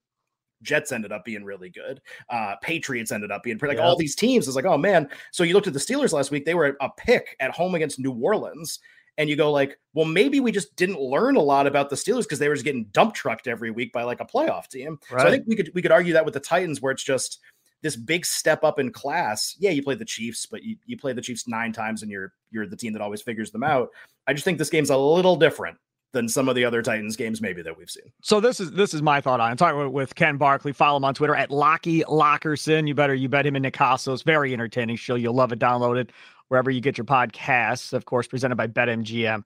Jets 0.61 0.91
ended 0.91 1.11
up 1.11 1.25
being 1.25 1.43
really 1.43 1.69
good. 1.69 2.01
Uh, 2.29 2.55
Patriots 2.61 3.11
ended 3.11 3.31
up 3.31 3.43
being 3.43 3.57
pretty, 3.57 3.75
like 3.75 3.81
yeah. 3.81 3.87
all 3.87 3.97
these 3.97 4.15
teams. 4.15 4.47
It's 4.47 4.55
like, 4.55 4.65
oh 4.65 4.77
man. 4.77 5.09
So 5.31 5.43
you 5.43 5.53
looked 5.53 5.67
at 5.67 5.73
the 5.73 5.79
Steelers 5.79 6.13
last 6.13 6.31
week, 6.31 6.45
they 6.45 6.55
were 6.55 6.77
a 6.81 6.89
pick 6.97 7.35
at 7.39 7.51
home 7.51 7.75
against 7.75 7.99
New 7.99 8.11
Orleans 8.11 8.79
and 9.19 9.29
you 9.29 9.35
go 9.35 9.51
like, 9.51 9.77
well, 9.93 10.05
maybe 10.05 10.39
we 10.39 10.51
just 10.51 10.75
didn't 10.77 10.99
learn 10.99 11.35
a 11.35 11.41
lot 11.41 11.67
about 11.67 11.89
the 11.89 11.95
Steelers 11.97 12.23
because 12.23 12.39
they 12.39 12.47
were 12.47 12.55
just 12.55 12.63
getting 12.63 12.85
dump 12.85 13.13
trucked 13.13 13.47
every 13.47 13.69
week 13.69 13.91
by 13.91 14.03
like 14.03 14.21
a 14.21 14.25
playoff 14.25 14.69
team. 14.69 14.97
Right. 15.11 15.21
So 15.21 15.27
I 15.27 15.29
think 15.29 15.43
we 15.45 15.57
could 15.57 15.69
we 15.75 15.81
could 15.81 15.91
argue 15.91 16.13
that 16.13 16.23
with 16.23 16.33
the 16.33 16.39
Titans, 16.39 16.81
where 16.81 16.93
it's 16.93 17.03
just 17.03 17.39
this 17.81 17.97
big 17.97 18.25
step 18.25 18.63
up 18.63 18.79
in 18.79 18.91
class. 18.91 19.55
Yeah, 19.59 19.71
you 19.71 19.83
play 19.83 19.95
the 19.95 20.05
Chiefs, 20.05 20.45
but 20.45 20.63
you, 20.63 20.77
you 20.85 20.97
play 20.97 21.11
the 21.11 21.21
Chiefs 21.21 21.49
nine 21.49 21.73
times 21.73 22.01
and 22.01 22.09
you're 22.09 22.31
you're 22.49 22.65
the 22.65 22.77
team 22.77 22.93
that 22.93 23.01
always 23.01 23.21
figures 23.21 23.51
them 23.51 23.61
out. 23.61 23.89
I 24.25 24.33
just 24.33 24.45
think 24.45 24.57
this 24.57 24.69
game's 24.69 24.89
a 24.89 24.97
little 24.97 25.35
different 25.35 25.77
than 26.11 26.27
some 26.27 26.47
of 26.49 26.55
the 26.55 26.63
other 26.63 26.81
Titans 26.81 27.15
games 27.15 27.41
maybe 27.41 27.61
that 27.61 27.77
we've 27.77 27.89
seen. 27.89 28.11
So 28.21 28.39
this 28.39 28.61
is 28.61 28.71
this 28.71 28.93
is 28.93 29.01
my 29.01 29.19
thought 29.19 29.41
on 29.41 29.49
it. 29.49 29.51
I'm 29.51 29.57
talking 29.57 29.91
with 29.91 30.15
Ken 30.15 30.37
Barkley. 30.37 30.71
Follow 30.71 30.95
him 30.95 31.03
on 31.03 31.13
Twitter 31.13 31.35
at 31.35 31.51
Locky 31.51 32.03
Lockerson. 32.03 32.87
You 32.87 32.95
better 32.95 33.13
you 33.13 33.27
bet 33.27 33.45
him 33.45 33.57
in 33.57 33.63
Nick 33.63 33.75
It's 33.79 34.21
very 34.21 34.53
entertaining 34.53 34.95
show. 34.95 35.15
You'll 35.15 35.35
love 35.35 35.51
it. 35.51 35.59
Download 35.59 35.99
it 35.99 36.11
wherever 36.49 36.69
you 36.69 36.81
get 36.81 36.97
your 36.97 37.05
podcasts. 37.05 37.93
Of 37.93 38.05
course, 38.05 38.27
presented 38.27 38.55
by 38.55 38.67
BetMGM 38.67 39.43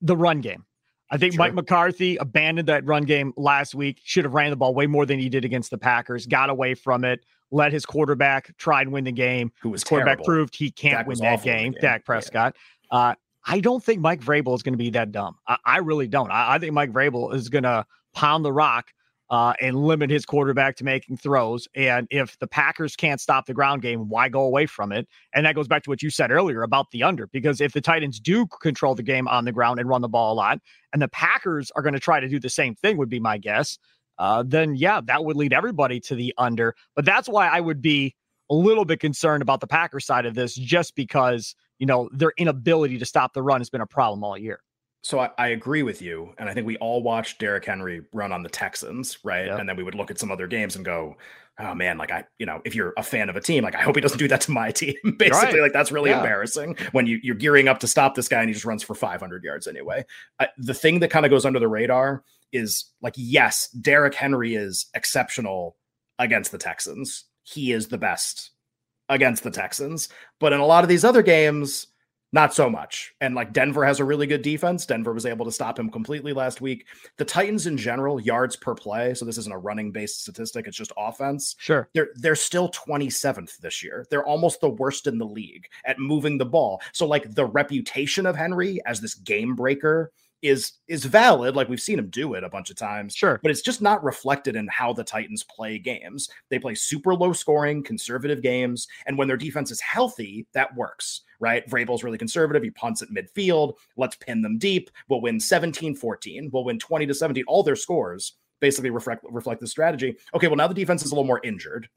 the 0.00 0.16
run 0.16 0.40
game. 0.40 0.64
I 1.10 1.16
think 1.16 1.34
sure. 1.34 1.38
Mike 1.38 1.54
McCarthy 1.54 2.16
abandoned 2.16 2.68
that 2.68 2.84
run 2.84 3.04
game 3.04 3.32
last 3.36 3.74
week. 3.74 4.00
Should 4.04 4.24
have 4.24 4.34
ran 4.34 4.50
the 4.50 4.56
ball 4.56 4.74
way 4.74 4.86
more 4.86 5.06
than 5.06 5.18
he 5.18 5.28
did 5.28 5.44
against 5.44 5.70
the 5.70 5.78
Packers. 5.78 6.26
Got 6.26 6.50
away 6.50 6.74
from 6.74 7.04
it. 7.04 7.24
Let 7.50 7.72
his 7.72 7.84
quarterback 7.84 8.56
try 8.56 8.82
and 8.82 8.92
win 8.92 9.04
the 9.04 9.12
game. 9.12 9.52
Who 9.60 9.70
was 9.70 9.82
his 9.82 9.88
quarterback 9.88 10.18
terrible. 10.18 10.24
proved 10.24 10.56
he 10.56 10.70
can't 10.70 10.98
Dak 10.98 11.06
win 11.06 11.18
that 11.18 11.42
game, 11.42 11.72
game. 11.72 11.80
Dak 11.80 12.04
Prescott. 12.04 12.56
Yeah. 12.90 12.98
Uh, 12.98 13.14
I 13.46 13.60
don't 13.60 13.84
think 13.84 14.00
Mike 14.00 14.22
Vrabel 14.22 14.54
is 14.54 14.62
going 14.62 14.72
to 14.72 14.78
be 14.78 14.90
that 14.90 15.12
dumb. 15.12 15.36
I, 15.46 15.58
I 15.64 15.78
really 15.78 16.08
don't. 16.08 16.30
I, 16.30 16.54
I, 16.54 16.58
think 16.58 16.72
Mike 16.72 16.92
Vrabel 16.92 17.34
is 17.34 17.50
going 17.50 17.64
to 17.64 17.86
pound 18.14 18.44
the 18.44 18.52
rock 18.52 18.92
uh, 19.34 19.52
and 19.60 19.84
limit 19.84 20.10
his 20.10 20.24
quarterback 20.24 20.76
to 20.76 20.84
making 20.84 21.16
throws. 21.16 21.66
And 21.74 22.06
if 22.08 22.38
the 22.38 22.46
Packers 22.46 22.94
can't 22.94 23.20
stop 23.20 23.46
the 23.46 23.52
ground 23.52 23.82
game, 23.82 24.08
why 24.08 24.28
go 24.28 24.42
away 24.42 24.64
from 24.66 24.92
it? 24.92 25.08
And 25.34 25.44
that 25.44 25.56
goes 25.56 25.66
back 25.66 25.82
to 25.82 25.90
what 25.90 26.04
you 26.04 26.10
said 26.10 26.30
earlier 26.30 26.62
about 26.62 26.92
the 26.92 27.02
under, 27.02 27.26
because 27.26 27.60
if 27.60 27.72
the 27.72 27.80
Titans 27.80 28.20
do 28.20 28.46
control 28.46 28.94
the 28.94 29.02
game 29.02 29.26
on 29.26 29.44
the 29.44 29.50
ground 29.50 29.80
and 29.80 29.88
run 29.88 30.02
the 30.02 30.08
ball 30.08 30.32
a 30.32 30.36
lot, 30.36 30.60
and 30.92 31.02
the 31.02 31.08
Packers 31.08 31.72
are 31.74 31.82
going 31.82 31.94
to 31.94 32.00
try 32.00 32.20
to 32.20 32.28
do 32.28 32.38
the 32.38 32.48
same 32.48 32.76
thing, 32.76 32.96
would 32.96 33.08
be 33.08 33.18
my 33.18 33.36
guess. 33.36 33.76
Uh, 34.18 34.44
then 34.46 34.76
yeah, 34.76 35.00
that 35.04 35.24
would 35.24 35.34
lead 35.34 35.52
everybody 35.52 35.98
to 35.98 36.14
the 36.14 36.32
under. 36.38 36.76
But 36.94 37.04
that's 37.04 37.28
why 37.28 37.48
I 37.48 37.58
would 37.58 37.82
be 37.82 38.14
a 38.52 38.54
little 38.54 38.84
bit 38.84 39.00
concerned 39.00 39.42
about 39.42 39.60
the 39.60 39.66
Packers 39.66 40.06
side 40.06 40.26
of 40.26 40.36
this, 40.36 40.54
just 40.54 40.94
because 40.94 41.56
you 41.80 41.86
know 41.86 42.08
their 42.12 42.32
inability 42.38 42.98
to 42.98 43.04
stop 43.04 43.32
the 43.32 43.42
run 43.42 43.60
has 43.60 43.68
been 43.68 43.80
a 43.80 43.86
problem 43.86 44.22
all 44.22 44.38
year. 44.38 44.60
So 45.04 45.20
I, 45.20 45.30
I, 45.36 45.48
agree 45.48 45.82
with 45.82 46.00
you, 46.00 46.32
and 46.38 46.48
I 46.48 46.54
think 46.54 46.66
we 46.66 46.78
all 46.78 47.02
watched 47.02 47.38
Derrick 47.38 47.66
Henry 47.66 48.00
run 48.14 48.32
on 48.32 48.42
the 48.42 48.48
Texans, 48.48 49.18
right? 49.22 49.46
Yep. 49.46 49.60
And 49.60 49.68
then 49.68 49.76
we 49.76 49.82
would 49.82 49.94
look 49.94 50.10
at 50.10 50.18
some 50.18 50.32
other 50.32 50.46
games 50.46 50.76
and 50.76 50.84
go, 50.84 51.18
"Oh 51.58 51.74
man, 51.74 51.98
like 51.98 52.10
I, 52.10 52.24
you 52.38 52.46
know, 52.46 52.62
if 52.64 52.74
you're 52.74 52.94
a 52.96 53.02
fan 53.02 53.28
of 53.28 53.36
a 53.36 53.40
team, 53.42 53.64
like 53.64 53.74
I 53.74 53.82
hope 53.82 53.96
he 53.96 54.00
doesn't 54.00 54.16
do 54.16 54.28
that 54.28 54.40
to 54.42 54.50
my 54.50 54.70
team." 54.72 54.94
Basically, 55.18 55.60
right. 55.60 55.62
like 55.64 55.74
that's 55.74 55.92
really 55.92 56.08
yeah. 56.08 56.20
embarrassing 56.20 56.78
when 56.92 57.06
you 57.06 57.20
you're 57.22 57.34
gearing 57.34 57.68
up 57.68 57.80
to 57.80 57.86
stop 57.86 58.14
this 58.14 58.28
guy 58.28 58.40
and 58.40 58.48
he 58.48 58.54
just 58.54 58.64
runs 58.64 58.82
for 58.82 58.94
500 58.94 59.44
yards 59.44 59.66
anyway. 59.66 60.06
I, 60.40 60.48
the 60.56 60.72
thing 60.72 61.00
that 61.00 61.10
kind 61.10 61.26
of 61.26 61.30
goes 61.30 61.44
under 61.44 61.60
the 61.60 61.68
radar 61.68 62.24
is 62.50 62.86
like, 63.02 63.14
yes, 63.18 63.68
Derrick 63.68 64.14
Henry 64.14 64.54
is 64.54 64.86
exceptional 64.94 65.76
against 66.18 66.50
the 66.50 66.58
Texans. 66.58 67.24
He 67.42 67.72
is 67.72 67.88
the 67.88 67.98
best 67.98 68.52
against 69.10 69.42
the 69.42 69.50
Texans, 69.50 70.08
but 70.40 70.54
in 70.54 70.60
a 70.60 70.66
lot 70.66 70.82
of 70.82 70.88
these 70.88 71.04
other 71.04 71.20
games 71.20 71.88
not 72.34 72.52
so 72.52 72.68
much. 72.68 73.14
And 73.20 73.36
like 73.36 73.52
Denver 73.52 73.84
has 73.84 74.00
a 74.00 74.04
really 74.04 74.26
good 74.26 74.42
defense. 74.42 74.84
Denver 74.84 75.12
was 75.12 75.24
able 75.24 75.44
to 75.44 75.52
stop 75.52 75.78
him 75.78 75.88
completely 75.88 76.32
last 76.32 76.60
week. 76.60 76.84
The 77.16 77.24
Titans 77.24 77.68
in 77.68 77.76
general, 77.76 78.20
yards 78.20 78.56
per 78.56 78.74
play. 78.74 79.14
So 79.14 79.24
this 79.24 79.38
isn't 79.38 79.54
a 79.54 79.58
running 79.58 79.92
based 79.92 80.22
statistic, 80.22 80.66
it's 80.66 80.76
just 80.76 80.92
offense. 80.98 81.54
Sure. 81.58 81.88
They're 81.94 82.08
they're 82.16 82.34
still 82.34 82.70
27th 82.70 83.58
this 83.58 83.84
year. 83.84 84.04
They're 84.10 84.26
almost 84.26 84.60
the 84.60 84.68
worst 84.68 85.06
in 85.06 85.16
the 85.16 85.24
league 85.24 85.68
at 85.84 86.00
moving 86.00 86.36
the 86.36 86.44
ball. 86.44 86.82
So 86.92 87.06
like 87.06 87.32
the 87.32 87.46
reputation 87.46 88.26
of 88.26 88.34
Henry 88.34 88.80
as 88.84 89.00
this 89.00 89.14
game 89.14 89.54
breaker 89.54 90.10
is 90.44 90.72
is 90.88 91.06
valid 91.06 91.56
like 91.56 91.70
we've 91.70 91.80
seen 91.80 91.98
him 91.98 92.10
do 92.10 92.34
it 92.34 92.44
a 92.44 92.48
bunch 92.50 92.68
of 92.68 92.76
times 92.76 93.14
sure. 93.14 93.40
but 93.42 93.50
it's 93.50 93.62
just 93.62 93.80
not 93.80 94.04
reflected 94.04 94.56
in 94.56 94.68
how 94.68 94.92
the 94.92 95.02
titans 95.02 95.42
play 95.42 95.78
games. 95.78 96.28
They 96.50 96.58
play 96.58 96.74
super 96.74 97.14
low 97.14 97.32
scoring 97.32 97.82
conservative 97.82 98.42
games 98.42 98.86
and 99.06 99.16
when 99.16 99.26
their 99.26 99.38
defense 99.38 99.70
is 99.70 99.80
healthy 99.80 100.46
that 100.52 100.74
works 100.76 101.22
right? 101.40 101.68
Vrabel's 101.68 102.04
really 102.04 102.18
conservative 102.18 102.62
he 102.62 102.70
punts 102.70 103.00
at 103.00 103.08
midfield 103.08 103.74
let's 103.96 104.16
pin 104.16 104.42
them 104.42 104.58
deep 104.58 104.90
we'll 105.08 105.22
win 105.22 105.38
17-14 105.38 106.52
we'll 106.52 106.64
win 106.64 106.78
20 106.78 107.06
to 107.06 107.14
17 107.14 107.44
all 107.48 107.62
their 107.62 107.74
scores 107.74 108.34
basically 108.60 108.90
reflect 108.90 109.24
reflect 109.30 109.62
the 109.62 109.66
strategy. 109.66 110.14
Okay 110.34 110.46
well 110.46 110.56
now 110.56 110.68
the 110.68 110.74
defense 110.74 111.04
is 111.04 111.10
a 111.10 111.14
little 111.14 111.26
more 111.26 111.40
injured 111.42 111.88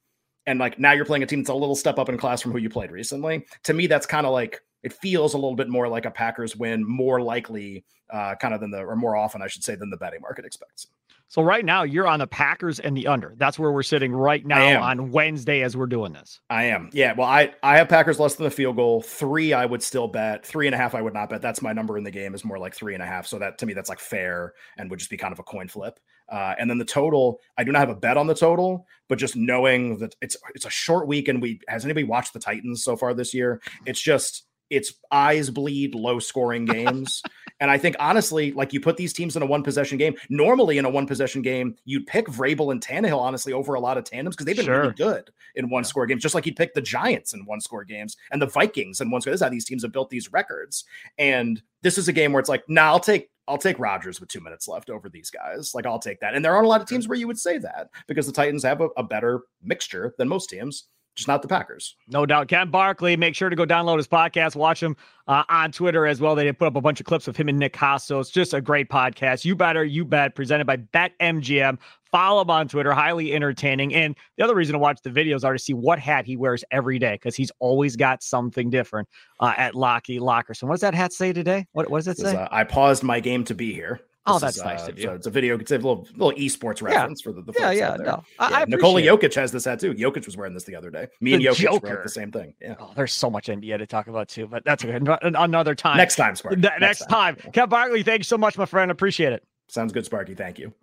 and 0.46 0.58
like 0.58 0.80
now 0.80 0.94
you're 0.94 1.06
playing 1.06 1.24
a 1.24 1.27
team 1.27 1.39
that's 1.39 1.50
a 1.50 1.54
little 1.54 1.75
step 1.75 2.00
up 2.00 2.08
in 2.08 2.18
class 2.18 2.42
from 2.42 2.54
who 2.54 2.60
you 2.60 2.70
played 2.70 2.92
recently. 2.92 3.46
To 3.66 3.74
me 3.74 3.88
that's 3.88 4.06
kind 4.06 4.25
of 4.25 4.32
like 4.32 4.62
it 4.88 4.94
feels 4.94 5.34
a 5.34 5.38
little 5.38 5.56
bit 5.56 5.67
more 5.67 5.89
like 5.89 6.06
a 6.06 6.12
Packers 6.12 6.56
win, 6.56 6.88
more 6.88 7.22
likely, 7.22 7.84
uh, 8.10 8.36
kind 8.36 8.53
of 8.53 8.62
than 8.62 8.72
the, 8.72 8.79
or 8.79 8.96
more 8.96 9.17
often, 9.17 9.41
I 9.41 9.48
should 9.48 9.65
say, 9.65 9.75
than 9.75 9.89
the 9.89 9.98
betting 9.98 10.22
market 10.22 10.46
expects. 10.46 10.88
So 11.27 11.41
right 11.41 11.65
now 11.65 11.84
you're 11.84 12.08
on 12.08 12.20
the 12.20 12.27
Packers 12.27 12.79
and 12.79 12.96
the 12.96 13.08
under. 13.08 13.34
That's 13.36 13.60
where 13.60 13.74
we're 13.74 13.84
sitting 13.84 14.13
right 14.13 14.46
now 14.46 14.82
on 14.82 15.12
Wednesday 15.12 15.62
as 15.62 15.75
we're 15.75 15.88
doing 15.88 16.13
this. 16.13 16.39
I 16.50 16.65
am. 16.65 16.89
Yeah. 16.94 17.15
Well, 17.17 17.27
I 17.27 17.53
I 17.62 17.75
have 17.77 17.89
Packers 17.89 18.17
less 18.17 18.36
than 18.36 18.46
the 18.46 18.51
field 18.51 18.77
goal. 18.77 19.01
Three 19.01 19.51
I 19.51 19.65
would 19.65 19.84
still 19.84 20.08
bet. 20.08 20.46
Three 20.46 20.67
and 20.67 20.74
a 20.74 20.77
half 20.77 20.96
I 20.96 21.01
would 21.01 21.13
not 21.13 21.29
bet. 21.29 21.41
That's 21.41 21.62
my 21.62 21.74
number 21.74 21.98
in 21.98 22.06
the 22.06 22.12
game 22.12 22.34
is 22.34 22.46
more 22.46 22.58
like 22.58 22.74
three 22.74 22.94
and 22.94 23.03
a 23.03 23.06
half. 23.06 23.27
So 23.27 23.39
that 23.39 23.58
to 23.58 23.65
me 23.65 23.74
that's 23.74 23.89
like 23.89 24.00
fair 24.00 24.53
and 24.77 24.89
would 24.89 25.00
just 25.00 25.12
be 25.12 25.17
kind 25.17 25.34
of 25.34 25.39
a 25.39 25.44
coin 25.44 25.67
flip. 25.67 26.00
Uh, 26.29 26.56
and 26.60 26.70
then 26.70 26.77
the 26.77 26.86
total, 26.86 27.39
I 27.58 27.63
do 27.65 27.74
not 27.74 27.79
have 27.79 27.89
a 27.89 27.96
bet 27.96 28.17
on 28.17 28.27
the 28.27 28.36
total, 28.36 28.86
but 29.08 29.17
just 29.17 29.36
knowing 29.36 29.98
that 30.00 30.15
it's 30.22 30.38
it's 30.56 30.65
a 30.65 30.70
short 30.70 31.08
week 31.08 31.27
and 31.27 31.41
we 31.41 31.60
has 31.67 31.84
anybody 31.84 32.06
watched 32.06 32.32
the 32.32 32.39
Titans 32.39 32.86
so 32.86 32.96
far 32.96 33.13
this 33.13 33.34
year? 33.34 33.62
It's 33.86 34.01
just 34.01 34.46
it's 34.70 34.94
eyes 35.12 35.50
bleed 35.50 35.96
low 35.96 36.20
scoring 36.20 36.66
games. 36.66 37.22
and 37.60 37.72
I 37.72 37.78
think 37.78 37.96
honestly, 38.00 38.52
like 38.52 38.74
you 38.74 38.80
put 38.80 38.98
these 38.98 39.14
teams 39.14 39.36
in 39.36 39.42
a 39.42 39.46
one 39.46 39.64
possession 39.64 39.98
game. 39.98 40.16
Normally 40.30 40.78
in 40.78 40.86
a 40.86 40.90
one 40.90 41.08
possession 41.08 41.42
game, 41.42 41.76
you'd 41.86 42.08
pick 42.08 42.28
Vrabel 42.28 42.72
and 42.72 42.82
Tannehill 42.82 43.20
honestly 43.20 43.54
over 43.54 43.74
a 43.74 43.80
lot 43.80 43.98
of 43.98 44.04
tandems 44.04 44.36
because 44.36 44.46
they've 44.46 44.56
been 44.56 44.66
sure. 44.66 44.82
really 44.82 44.94
good 44.94 45.30
in 45.56 45.70
one 45.70 45.84
score 45.84 46.06
games, 46.06 46.22
just 46.22 46.36
like 46.36 46.46
you'd 46.46 46.56
pick 46.56 46.74
the 46.74 46.82
Giants 46.82 47.34
in 47.34 47.46
one 47.46 47.62
score 47.62 47.84
games 47.84 48.18
and 48.32 48.42
the 48.42 48.48
Vikings 48.48 49.02
in 49.02 49.12
one 49.12 49.22
score. 49.22 49.32
This 49.32 49.40
is 49.40 49.44
how 49.44 49.50
these 49.50 49.66
teams 49.66 49.84
have 49.84 49.92
built 49.92 50.10
these 50.10 50.32
records. 50.32 50.86
And 51.18 51.62
this 51.82 51.98
is 51.98 52.08
a 52.08 52.14
game 52.14 52.34
where 52.34 52.40
it's 52.40 52.50
like, 52.50 52.64
nah, 52.68 52.86
I'll 52.86 53.00
take 53.00 53.30
I'll 53.48 53.58
take 53.58 53.80
Rodgers 53.80 54.20
with 54.20 54.28
two 54.28 54.42
minutes 54.42 54.68
left 54.68 54.90
over 54.90 55.08
these 55.08 55.30
guys. 55.30 55.74
Like 55.74 55.86
I'll 55.86 56.00
take 56.00 56.20
that. 56.20 56.36
And 56.36 56.44
there 56.44 56.54
aren't 56.54 56.66
a 56.66 56.70
lot 56.70 56.82
of 56.82 56.88
teams 56.88 57.08
where 57.08 57.18
you 57.18 57.28
would 57.28 57.40
say 57.40 57.58
that 57.60 57.90
because 58.08 58.26
the 58.26 58.34
Titans 58.34 58.64
have 58.64 58.82
a, 58.82 58.90
a 58.98 59.04
better 59.04 59.42
mixture 59.64 60.14
than 60.18 60.28
most 60.28 60.50
teams 60.50 60.90
just 61.18 61.28
not 61.28 61.42
the 61.42 61.48
Packers. 61.48 61.96
No 62.08 62.26
doubt. 62.26 62.48
Ken 62.48 62.70
Barkley, 62.70 63.18
make 63.18 63.36
sure 63.36 63.50
to 63.50 63.56
go 63.56 63.66
download 63.66 63.98
his 63.98 64.08
podcast, 64.08 64.56
watch 64.56 64.82
him 64.82 64.96
uh, 65.28 65.44
on 65.50 65.72
Twitter 65.72 66.06
as 66.06 66.22
well. 66.22 66.36
They 66.36 66.44
did 66.44 66.60
put 66.60 66.68
up 66.68 66.76
a 66.76 66.82
bunch 66.82 67.00
of 67.00 67.08
clips 67.08 67.28
of 67.28 67.36
him 67.36 67.50
and 67.50 67.58
Nick 67.58 67.74
Kostos. 67.74 68.22
It's 68.22 68.30
just 68.30 68.54
a 68.54 68.62
great 68.62 68.88
podcast. 68.88 69.44
You 69.44 69.56
better, 69.56 69.84
you 69.84 70.06
bet, 70.06 70.36
presented 70.36 70.66
by 70.66 70.78
BetMGM. 70.78 71.80
Follow 72.12 72.44
him 72.44 72.50
on 72.52 72.68
Twitter, 72.68 72.94
highly 72.94 73.34
entertaining. 73.34 73.96
And 73.96 74.16
the 74.38 74.44
other 74.44 74.56
reason 74.56 74.74
to 74.74 74.80
watch 74.80 75.02
the 75.02 75.10
videos 75.10 75.44
are 75.44 75.54
to 75.54 75.60
see 75.60 75.74
what 75.74 75.98
hat 75.98 76.26
he 76.26 76.38
wears 76.38 76.64
every 76.70 77.00
day 77.00 77.16
because 77.16 77.36
he's 77.36 77.52
always 77.60 77.96
got 77.96 78.22
something 78.22 78.70
different 78.70 79.10
uh, 79.40 79.54
at 79.58 79.74
Locky 79.74 80.20
Locker. 80.20 80.54
So, 80.54 80.68
what 80.68 80.76
does 80.76 80.82
that 80.82 80.94
hat 80.94 81.14
say 81.14 81.34
today? 81.34 81.66
What, 81.74 81.90
what 81.90 81.98
does 81.98 82.08
it 82.08 82.18
say? 82.18 82.36
Uh, 82.36 82.48
I 82.52 82.64
paused 82.64 83.04
my 83.04 83.20
game 83.20 83.44
to 83.46 83.56
be 83.56 83.74
here. 83.74 84.02
Oh, 84.28 84.40
that's 84.40 84.58
is, 84.58 84.64
nice 84.64 84.84
uh, 84.84 84.92
of 84.92 85.00
you. 85.00 85.06
So 85.06 85.14
it's 85.14 85.28
a 85.28 85.30
video. 85.30 85.58
It's 85.58 85.72
a 85.72 85.76
little 85.76 86.08
little 86.16 86.34
esports 86.34 86.82
reference 86.82 87.22
yeah. 87.22 87.24
for 87.24 87.32
the, 87.34 87.42
the 87.42 87.58
yeah, 87.58 87.72
yeah, 87.72 87.96
no. 87.96 88.24
I, 88.40 88.50
yeah. 88.50 88.58
I 88.58 88.66
Nikola 88.66 89.02
Jokic 89.02 89.34
has 89.36 89.52
this 89.52 89.66
hat 89.66 89.80
too. 89.80 89.94
Jokic 89.94 90.26
was 90.26 90.36
wearing 90.36 90.54
this 90.54 90.66
the 90.66 90.76
other 90.76 90.90
day. 90.90 91.08
Me 91.22 91.32
the 91.32 91.36
and 91.36 91.44
Jokic 91.46 91.62
Joker. 91.62 91.96
were 91.96 92.04
the 92.04 92.10
same 92.10 92.32
thing. 92.32 92.54
Yeah. 92.62 92.76
Oh, 92.80 92.92
there's 92.96 93.14
so 93.14 93.30
much 93.30 93.48
NBA 93.48 93.78
to 93.78 93.88
talk 93.88 94.08
about 94.08 94.28
too, 94.28 94.48
but 94.48 94.66
that's 94.66 94.84
okay. 94.84 95.00
Another 95.24 95.76
time. 95.76 95.98
Next 95.98 96.18
time, 96.18 96.36
Sparky. 96.36 96.60
next, 96.60 96.82
next, 96.82 97.06
time. 97.06 97.38
time. 97.38 97.52
Ken 97.52 97.70
Barkley, 97.70 98.04
thank 98.04 98.20
you 98.20 98.26
so 98.26 98.38
much, 98.38 98.58
my 98.58 98.66
friend. 98.66 98.92
Appreciate 98.92 99.34
it. 99.34 99.44
Sounds 99.70 99.94
good, 99.94 100.06
Sparky. 100.06 100.36
Thank 100.36 100.60
you. 100.60 100.74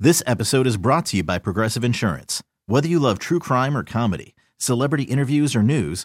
This 0.00 0.22
episode 0.26 0.66
is 0.66 0.76
brought 0.76 1.06
to 1.06 1.18
you 1.18 1.22
by 1.22 1.38
Progressive 1.38 1.84
Insurance. 1.84 2.42
Whether 2.66 2.88
you 2.88 2.98
love 2.98 3.18
true 3.18 3.38
crime 3.38 3.76
or 3.76 3.84
comedy, 3.84 4.34
celebrity 4.58 5.04
interviews 5.04 5.54
or 5.54 5.62
news, 5.62 6.04